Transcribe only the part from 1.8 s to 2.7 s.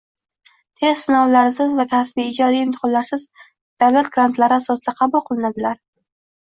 va kasbiy, ijodiy